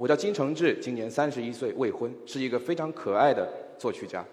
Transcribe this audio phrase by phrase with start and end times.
[0.00, 3.46] 我叫金承志，今年三十一岁，未婚，是一个非常可爱的
[3.78, 4.24] 作曲家。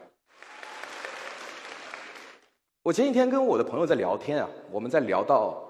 [2.83, 5.61] 我前几天跟我的朋友在聊天啊，我们在聊到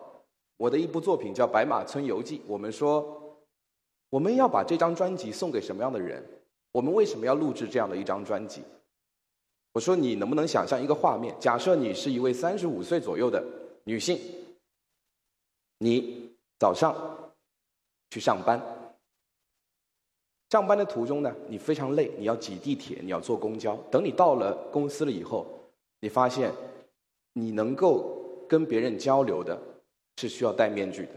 [0.57, 3.39] 我的一部作品叫《白马村游记》，我们说
[4.11, 6.23] 我们要把这张专辑送给什么样的人？
[6.71, 8.61] 我们为什么要录制这样的一张专辑？
[9.73, 11.35] 我说你能不能想象一个画面？
[11.39, 13.43] 假设你是一位三十五岁左右的
[13.83, 14.19] 女性，
[15.79, 16.95] 你早上
[18.11, 18.61] 去上班。
[20.49, 23.75] 上班的途中呢，你非常累，你要挤地铁，你要坐公交。
[23.91, 25.45] 等你到了公司了以后，
[25.99, 26.51] 你发现
[27.33, 29.59] 你能够跟别人交流的
[30.15, 31.09] 是需要戴面具的。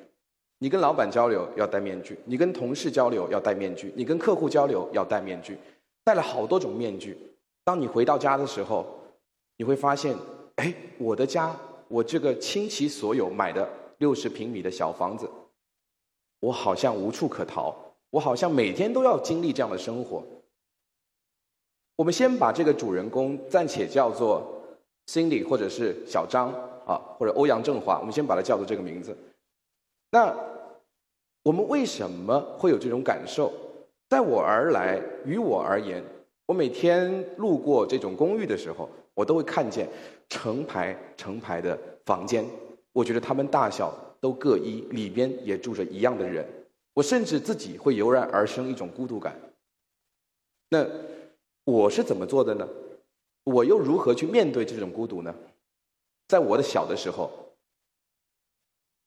[0.59, 5.57] 你跟老板交流要戴面具，你跟同事交流要戴面具，你跟客户交流要戴面具，
[6.05, 7.17] 戴了好多种面具。
[7.65, 8.85] 当你回到家的时候，
[9.57, 10.17] 你会发现，
[10.57, 11.57] 哎，我的家，
[11.87, 13.67] 我这个倾其所有买的
[13.99, 15.31] 六十平米的小房子，
[16.41, 17.75] 我好像无处可逃。
[18.11, 20.23] 我好像每天都要经历这样的生活。
[21.97, 24.43] 我们先把这个主人公暂且叫做
[25.07, 26.49] Cindy，或者是小张
[26.87, 29.17] 啊，或者欧阳震华，我们先把它叫做这个名字。
[30.11, 30.35] 那
[31.43, 33.53] 我们为什么会有这种感受？
[34.09, 36.03] 在我而来，于我而言，
[36.47, 39.89] 我每天路过这种公寓的时候，我都会看见
[40.29, 42.45] 成排成排的房间，
[42.93, 46.45] 我觉得他们大小都各一，里边也住着一样的人。
[47.01, 49.35] 我甚至自己会油然而生一种孤独感。
[50.69, 50.87] 那
[51.65, 52.69] 我是怎么做的呢？
[53.45, 55.35] 我又如何去面对这种孤独呢？
[56.29, 57.31] 在我的小的时候，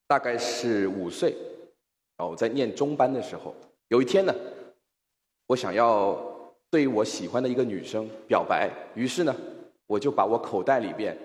[0.07, 1.35] 大概是五岁，
[2.17, 3.53] 啊，我在念中班的时候，
[3.89, 4.33] 有一天呢，
[5.45, 6.19] 我想要
[6.71, 9.35] 对我喜欢的一个女生表白，于是呢，
[9.85, 11.15] 我就把我口袋里边，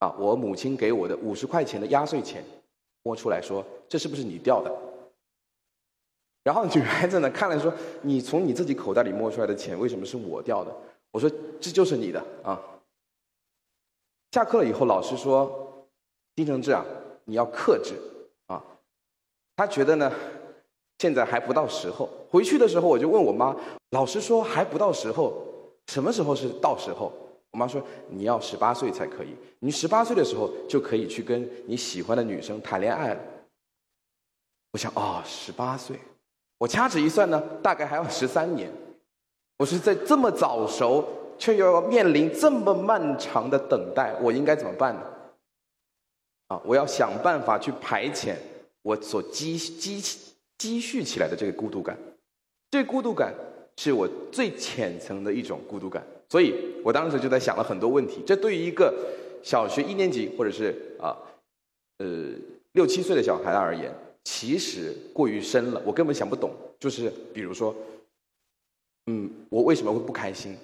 [0.00, 2.44] 啊，我母亲给我的五十块钱的压岁钱，
[3.04, 4.70] 摸出来说：“这是不是你掉的？”
[6.48, 10.74] 然后女孩子呢看了说：“你从你自己口袋里摸出来的钱，为什么是我掉的？”
[11.12, 12.58] 我说：“这就是你的啊。”
[14.32, 15.86] 下课了以后，老师说
[16.34, 16.82] ：“丁承志啊，
[17.26, 17.92] 你要克制
[18.46, 18.64] 啊。”
[19.56, 20.10] 他觉得呢，
[21.00, 22.08] 现在还不到时候。
[22.30, 23.54] 回去的时候，我就问我妈
[23.92, 25.34] ：“老师说还不到时候，
[25.88, 27.12] 什么时候是到时候？”
[27.52, 33.20] 我妈说：“你要十八岁才可以，你十八岁的时候就可以去跟你喜欢的女生谈恋爱了。”
[34.72, 35.98] 我想：“哦，十八岁。”
[36.58, 38.68] 我掐指一算呢，大概还要十三年。
[39.58, 41.04] 我是在这么早熟，
[41.38, 45.00] 却又要面临这么漫长的等待，我应该怎么办呢？
[46.48, 48.34] 啊，我要想办法去排遣
[48.82, 50.02] 我所积积
[50.58, 51.96] 积蓄起来的这个孤独感。
[52.70, 53.32] 这孤独感
[53.76, 56.54] 是我最浅层的一种孤独感，所以
[56.84, 58.22] 我当时就在想了很多问题。
[58.26, 58.92] 这对于一个
[59.42, 61.16] 小学一年级或者是啊，
[61.98, 62.06] 呃
[62.72, 63.92] 六七岁的小孩而言。
[64.30, 66.50] 其实过于深了，我根本想不懂。
[66.78, 67.74] 就是比如说，
[69.06, 70.54] 嗯，我为什么会不开心？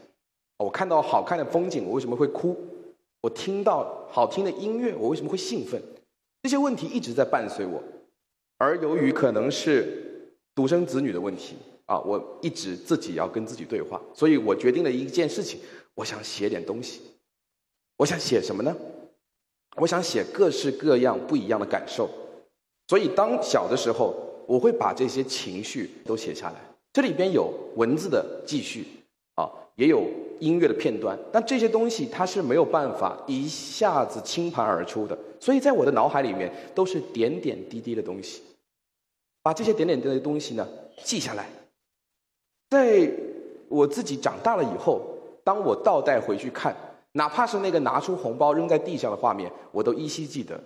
[0.59, 2.55] 我看到好看的风景，我为什么会哭？
[3.23, 5.83] 我听到好听的音乐，我为什么会兴奋？
[6.43, 7.83] 这些问题一直在伴随我。
[8.59, 15.59] 而由于可能是独生子女的问题啊，我一直自己要跟自己对话，所以我决定了一件事情：
[15.95, 17.01] 我想写点东西。
[17.97, 18.77] 我想写什么呢？
[19.77, 22.11] 我想写各式各样不一样的感受。
[22.87, 24.15] 所以，当小的时候，
[24.47, 26.57] 我会把这些情绪都写下来。
[26.93, 28.87] 这里边有文字的记叙，
[29.37, 30.05] 啊，也有
[30.39, 31.19] 音乐的片段。
[31.33, 35.19] 但这些东西它是没有办法一下子倾盘而出的。
[35.41, 38.43] 所以在我的脑海里面都是点点滴滴的东西。
[39.43, 40.69] 把这些点点滴滴的东西呢
[41.03, 41.49] 记下来，
[42.69, 43.11] 在
[43.69, 45.01] 我自己长大了以后，
[45.43, 46.77] 当我倒带回去看，
[47.13, 50.61] 哪怕是那个拿出红包扔在地上的画面，我都依稀记得。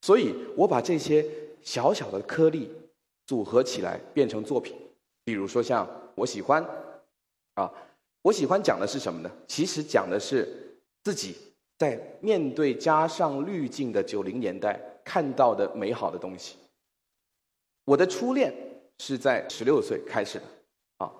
[0.00, 1.22] 所以我把这些。
[1.62, 2.70] 小小的颗粒
[3.26, 4.74] 组合起来变成作品，
[5.24, 6.64] 比如说像我喜欢，
[7.54, 7.70] 啊，
[8.22, 9.30] 我喜欢讲的是什么呢？
[9.46, 10.48] 其实讲的是
[11.04, 11.36] 自己
[11.78, 16.56] 在面对加上滤镜的九零年代看到的美好的东西。
[17.84, 18.52] 我的初恋
[18.98, 20.44] 是在十六岁开始的，
[20.98, 21.12] 啊，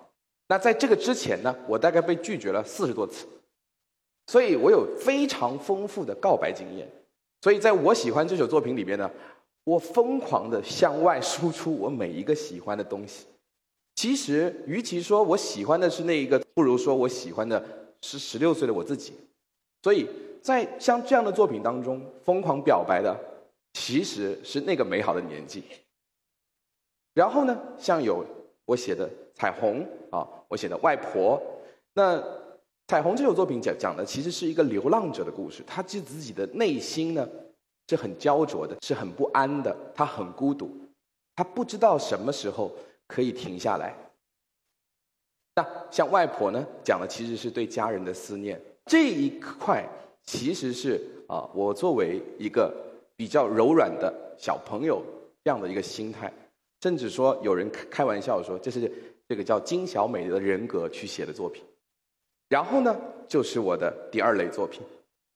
[0.47, 3.27] 那在这个之前呢，我大概被拒绝了四十多次，
[4.27, 6.87] 所以我有非常丰富的告白经验。
[7.41, 9.09] 所以在我喜欢这首作品里边呢。
[9.63, 13.25] 我疯狂的向外输出我每一个喜欢的东西。
[13.95, 17.63] 其实，与其说我喜欢的是那一个，不如说我喜欢的
[18.01, 19.13] 是十六岁的我自己。
[19.83, 20.07] 所以
[20.41, 23.13] 在像这样的作品当中，疯狂表白的
[23.73, 25.63] 其实是那个美好的年纪。
[27.13, 28.25] 然后呢，像有
[28.65, 29.05] 我写的
[29.35, 29.85] 《彩虹》
[30.17, 31.37] 啊，我写的《外婆》。
[31.93, 32.17] 那
[32.87, 37.27] 《彩虹》这首作品讲讲的其实是一个流浪者的故事，他自己的内心呢。
[37.89, 40.69] 是很焦灼的，是很不安的，他很孤独，
[41.35, 42.71] 他不知道什么时候
[43.07, 43.95] 可以停下来。
[45.55, 48.61] 那像外婆呢，讲的其实是对家人的思念。
[48.85, 49.83] 这一块
[50.23, 52.71] 其实是啊，我作为一个
[53.15, 55.03] 比较柔软的小朋友
[55.43, 56.31] 这样的一个心态，
[56.83, 58.91] 甚至说有人开开玩笑说这是
[59.27, 61.63] 这个叫金小美的人格去写的作品。
[62.49, 62.95] 然后呢，
[63.27, 64.81] 就是我的第二类作品。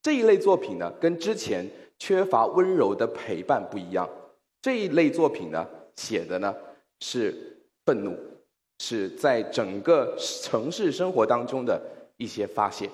[0.04, 1.66] 这一类作品呢，跟之前
[2.00, 4.10] 缺乏温柔的陪伴不一样。
[4.62, 6.56] 这一类作品呢，写的呢
[7.00, 8.18] 是愤怒，
[8.80, 11.82] 是在整个城市生活当中的
[12.18, 12.90] 一些发泄。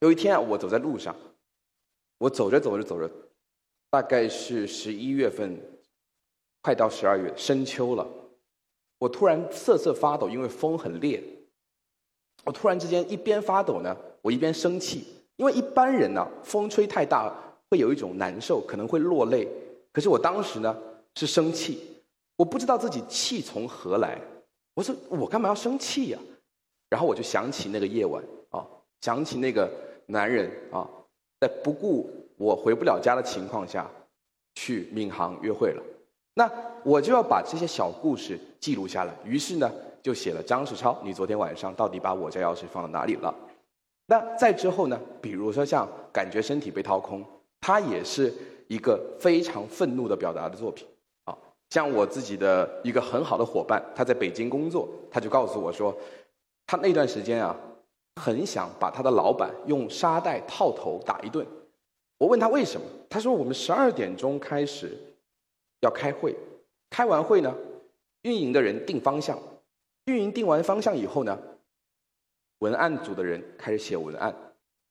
[0.00, 1.14] 有一天啊，我走在路上，
[2.18, 3.10] 我走着走着走着，
[3.90, 5.60] 大概是十一月份，
[6.62, 8.06] 快到十二月深秋了，
[8.98, 11.22] 我突然瑟瑟发抖，因为风很烈。
[12.44, 15.04] 我突然之间一边发抖呢，我一边生气，
[15.36, 17.32] 因为一般人呢，风吹太大
[17.70, 19.48] 会有一种难受，可能会落泪。
[19.92, 20.76] 可是我当时呢
[21.14, 21.80] 是生气，
[22.36, 24.18] 我不知道自己气从何来。
[24.74, 26.18] 我说我干嘛要生气呀？
[26.88, 28.66] 然后我就想起那个夜晚啊，
[29.00, 29.70] 想起那个。
[30.10, 30.88] 男人啊，
[31.38, 33.86] 在不顾我回不了家的情况下，
[34.54, 35.82] 去闵行约会了。
[36.32, 36.50] 那
[36.82, 39.12] 我就要把这些小故事记录下来。
[39.22, 39.70] 于是呢，
[40.02, 43.34] 就写了张世超，你昨天晚上到底把我家钥匙放到哪里了？
[44.06, 47.22] 那再之后呢，比如说像感觉身体被掏空，
[47.60, 48.32] 它也是
[48.68, 50.86] 一个非常愤怒的表达的作品。
[51.24, 51.36] 啊，
[51.70, 55.96] 像我自己的一个很好的伙伴，他在北京工作，他就告诉我说，
[56.66, 57.56] 他那段时间啊。
[58.20, 61.46] 很想把他的老板用沙袋套头打一顿。
[62.18, 64.98] 我问他为什么，他说我们十二点钟开始
[65.82, 66.34] 要开会，
[66.90, 67.54] 开完会呢，
[68.22, 69.38] 运营的人定方向，
[70.06, 71.38] 运营定完方向以后呢，
[72.58, 74.34] 文案组的人开始写文案，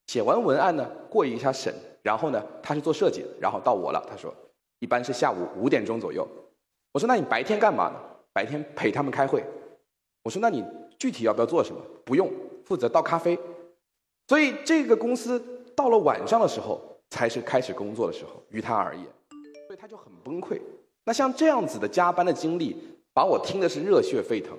[0.07, 1.75] 写完文案呢过一下审，
[2.07, 4.01] 然后呢他是做设计的，然后到我了。
[4.09, 4.33] 他说
[4.79, 6.25] 一般是下午五点钟左右。
[6.93, 7.99] 我说那你白天干嘛呢？
[8.31, 9.43] 白天陪他们开会。
[10.23, 10.63] 我说那你
[10.97, 11.81] 具体要不要做什么？
[12.05, 12.31] 不用。
[12.63, 13.37] 负责倒咖啡，
[14.27, 15.41] 所以这个公司
[15.73, 19.05] 到了晚上的时候才是开始工作的时候，于他而言，
[19.67, 20.59] 所以他就很崩溃。
[21.05, 22.75] 那像这样子的加班的经历，
[23.13, 24.57] 把我听的是热血沸腾。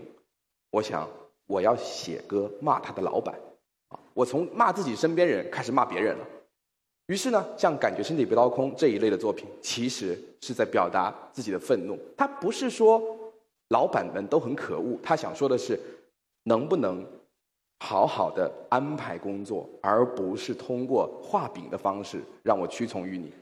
[0.71, 1.07] 我想
[1.47, 3.35] 我要写歌骂他的老板，
[3.89, 6.27] 啊，我从骂自己身边人开始骂别人了。
[7.09, 11.99] 于是呢，像感觉身体被掏空这一类的作品，其实是在表达自己的愤怒。
[12.17, 13.03] 他不是说
[13.69, 15.79] 老板们都很可恶，他想说的是，
[16.45, 17.05] 能不能？
[17.81, 23.33] 好好的安排工作，而不是通过画饼的方式让我屈从于你。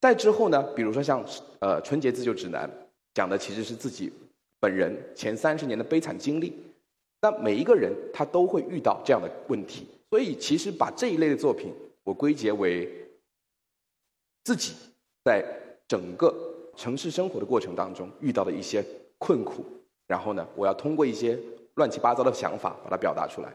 [0.00, 1.22] 再之后呢，比如说像
[1.58, 2.66] 呃《春节自救指南》，
[3.12, 4.10] 讲的其实是自己
[4.58, 6.56] 本人前三十年的悲惨经历。
[7.20, 11.70] 那每一个人他都会遇到这样的问题，所以其实把这一类的作品，
[12.08, 12.88] 我归结为
[14.42, 14.72] 自己
[15.22, 15.44] 在
[15.86, 16.34] 整个
[16.74, 18.82] 城市生活的过程当中遇到的一些
[19.18, 19.62] 困苦，
[20.06, 21.38] 然后呢，我要通过一些。
[21.74, 23.54] 乱七八糟的想法，把它表达出来。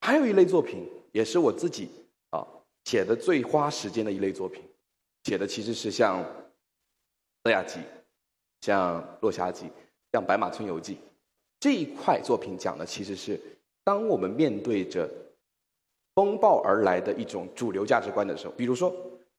[0.00, 1.90] 还有一类作品，也是我自己
[2.30, 2.46] 啊
[2.84, 4.62] 写的最花时间的一类作品，
[5.24, 6.22] 写的其实是像
[7.42, 7.80] 《德亚记》、
[8.60, 9.66] 像《落霞记》、
[10.12, 10.94] 像《白马村游记》
[11.58, 13.40] 这一块作品，讲的其实是
[13.82, 15.10] 当我们面对着
[16.20, 18.94] 风暴而来的一种主流价值观的时候，比如说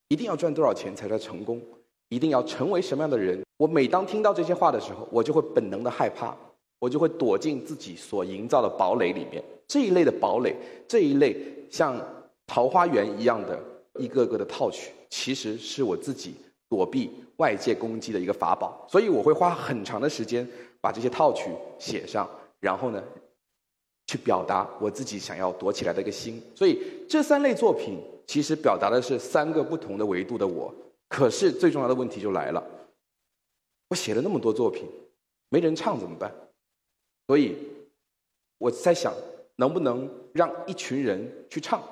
[0.08, 1.62] 一定要赚多少钱才算成功，
[2.08, 3.40] 一定要成为什么样的人。
[3.56, 6.36] 我每当听到这些话的时候，我就会本能的害怕。
[6.80, 9.40] 我就会躲进自己所营造的堡垒里面。
[9.68, 10.56] 这一类的堡垒，
[10.88, 11.36] 这一类
[11.70, 11.96] 像
[12.44, 13.56] 桃花源一样的
[14.00, 16.34] 一个个的套取，其实是我自己
[16.68, 18.84] 躲避外界攻击的一个法宝。
[18.88, 20.44] 所以我会花很长的时间
[20.80, 21.48] 把这些套取
[21.78, 23.00] 写上，然后呢，
[24.12, 26.38] 去表达我自己想要躲起来的一个心。
[26.54, 30.70] 所以这三类作品其实表达的是三个不同的维度的我。
[31.08, 32.62] 可是最重要的问题就来了，
[33.88, 34.86] 我写了那么多作品，
[35.48, 36.30] 没人唱怎么办？
[37.26, 37.56] 所以
[38.58, 39.14] 我在想，
[39.56, 41.82] 能不能让一群人去唱？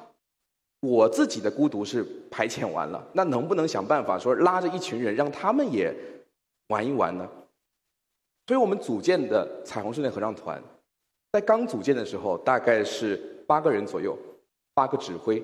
[0.80, 5.94] 我自己的孤独是排遣完了，那能不能想办法说拉着一群人，让他们也
[6.68, 7.26] 玩一玩呢？
[8.46, 10.62] 所以我们组建的彩虹室内合唱团，
[11.32, 14.18] 在刚组建的时候，大概是八个人左右，
[14.74, 15.42] 八个指挥，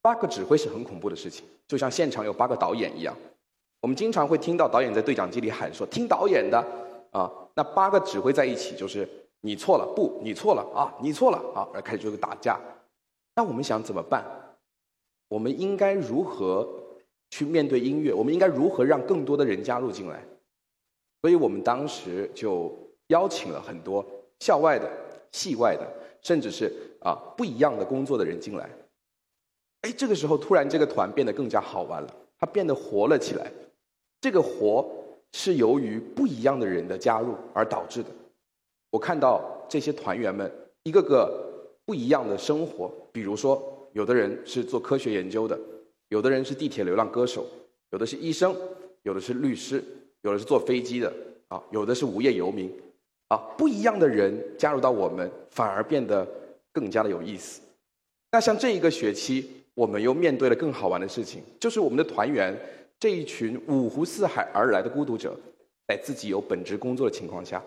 [0.00, 3.16] 八个指挥是很恐怖的事情，就像现场有八个导演一样。
[3.80, 6.58] 我们经常会听到导演在对讲机里喊说：“听导演的
[7.10, 9.08] 啊。”那八个指挥在一起，就是
[9.40, 12.60] 你错了，不，你错了啊，你错了啊，而开始就是打架。
[13.34, 14.24] 那我们想怎么办？
[15.28, 16.68] 我们应该如何
[17.30, 18.12] 去面对音乐？
[18.12, 20.22] 我们应该如何让更多的人加入进来？
[21.22, 22.72] 所以我们当时就
[23.08, 24.04] 邀请了很多
[24.40, 24.90] 校外的、
[25.30, 25.86] 系外的，
[26.20, 26.70] 甚至是
[27.00, 28.68] 啊不一样的工作的人进来。
[29.82, 33.52] 哎，这个时候突然这个团变得更加好玩了，它变得活了起来。
[34.20, 34.96] 这个活。
[35.32, 38.08] 是由于不一样的人的加入而导致的。
[38.90, 40.50] 我看到这些团员们
[40.82, 41.32] 一个个
[41.84, 45.56] 不一样的生活，比如说，有的人是做科学研究的，
[46.08, 47.46] 有的人是地铁流浪歌手，
[47.90, 48.52] 有的是医生，
[49.02, 49.80] 有的是律师，
[50.22, 51.12] 有的是坐飞机的，
[51.46, 52.68] 啊，有的是无业游民，
[53.30, 56.26] 啊，不一样的人加入到我们，反而变得
[56.72, 57.60] 更加的有意思。
[58.32, 62.56] 那像这一个学期，我们又面对了更好玩的事情，就是我们的团员
[62.98, 65.36] 这一群五湖四海而来的孤独者，
[65.86, 67.62] 在自己有本职工作的情况下，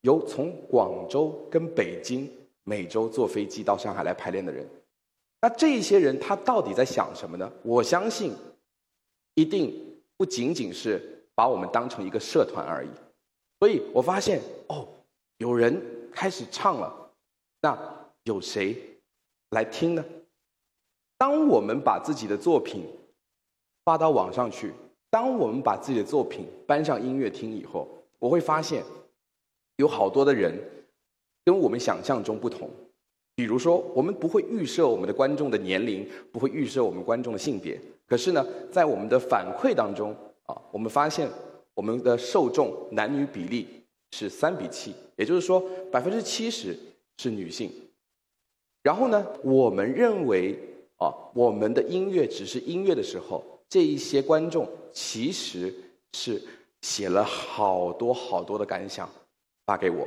[0.00, 2.28] 由从广州跟北京
[2.64, 4.66] 每周坐飞机到上海来排练的人，
[5.40, 7.48] 那这些人他到底在想什么呢？
[7.62, 8.32] 我相信，
[9.34, 9.72] 一定
[10.16, 12.88] 不仅仅是把我们当成一个社团而已。
[13.60, 14.86] 所以我发现，哦，
[15.56, 15.80] 人
[16.12, 17.10] 开始唱了，
[17.62, 17.78] 那
[18.24, 18.76] 有谁？
[19.50, 20.04] 来听呢？
[21.18, 22.84] 当我们把自己的作品
[23.84, 24.72] 发到网上去，
[25.08, 28.82] 当我们把自己的作品搬上音乐厅以后，我会发现
[29.76, 30.52] 有好多的人
[31.44, 32.68] 跟我们想象中不同。
[33.34, 37.80] 比如说，我们不会预设我们的观众的年龄，不会预设我们观众的性别。
[38.06, 41.28] 可是呢，在我们的反馈当中啊，我们发现
[41.74, 46.76] 我们的受众男女比例是三比七，也就是说百分之七十
[47.18, 47.70] 是女性。
[48.82, 50.56] 然后呢，我们认为
[50.98, 55.74] 啊，我们的音乐只是音乐的时候，这一些观众其实
[56.12, 56.40] 是
[56.82, 59.08] 写了好多好多的感想
[59.66, 60.06] 发给我。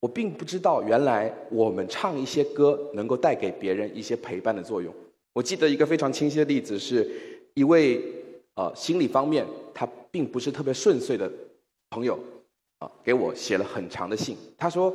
[0.00, 4.92] 我并不知道，原来我们唱一些歌能够带给别人一些陪伴的作用。
[5.32, 7.10] 我记得一个非常清晰的例子，是
[7.54, 8.02] 一位
[8.54, 11.30] 呃心理方面他并不是特别顺遂的
[11.90, 12.18] 朋友
[12.82, 14.36] 啊，给我写了很长的信。
[14.58, 14.92] 他说，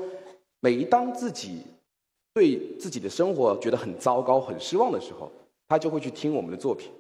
[0.60, 1.62] 每当自己
[2.34, 5.32] 对自己的生活觉得很糟糕、很失望的时候，
[5.70, 6.92] 他就会去听我们的作品，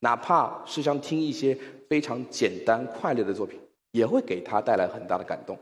[0.00, 1.56] 哪怕是像听一些
[1.88, 3.60] 非常简单、快乐的作品，
[3.92, 5.58] 也会给他带来很大的感动。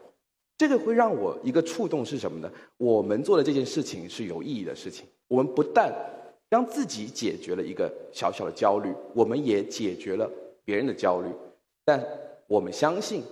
[0.57, 2.49] 这个会让我一个触动是什么呢？
[2.76, 5.05] 我们做的这件事情是有意义的事情。
[5.26, 5.93] 我们不但
[6.49, 10.31] 让自己解决了一个小小的焦虑，我们也解决了
[10.64, 11.29] 别人的焦虑。
[11.85, 12.00] 但
[12.47, 13.25] 我们相信，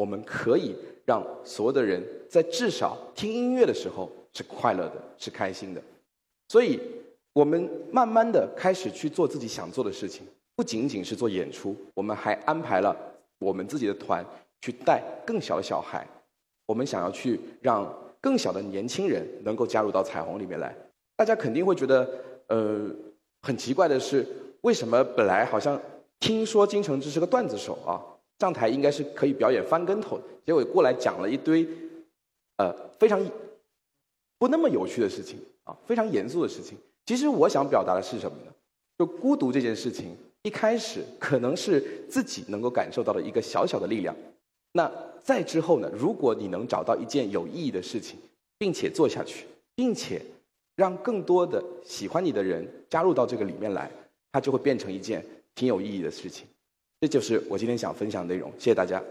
[0.00, 4.10] 我们可以让所有的人在至少听音乐的时候。
[4.32, 5.82] 是快乐的，是开心的，
[6.46, 6.78] 所以
[7.32, 12.96] 我们慢慢的开始去做自己想做的事情，不仅仅是做演出，我们还安排了
[13.40, 14.24] 我们自己的团
[14.60, 16.06] 去带更小的小孩，
[16.64, 20.72] 我们想要去让更小的年轻人能够加入到彩虹里面来。
[21.16, 22.08] 大家肯定会觉得，
[22.46, 22.88] 呃，
[23.42, 24.24] 很奇怪的是，
[24.60, 25.76] 为什么本来好像
[26.20, 27.98] 听说金承志是个段子手啊，
[28.40, 31.68] 上台应该是可以表演翻跟头，结果过来讲了一堆，
[32.56, 33.24] 呃，非常。
[34.38, 36.78] 不那么有趣的事情啊，非常严肃的事情。
[37.04, 38.52] 其实我想表达的是什么呢？
[38.98, 44.16] 就孤独这件事情，一开始可能是自己能够感受到的一个小小的力量。
[44.72, 44.90] 那
[45.22, 45.92] 再之后呢？
[45.94, 48.16] 如果你能找到一件有意义的事情，
[48.56, 49.44] 并且做下去，
[49.74, 50.22] 并且
[50.76, 53.90] 让更多的喜欢你的人加入到这个里面来，
[54.32, 55.22] 它就会变成一件
[55.54, 56.46] 挺有意义的事情。
[57.00, 58.52] 这就是我今天想分享的内容。
[58.58, 59.02] 谢谢大家。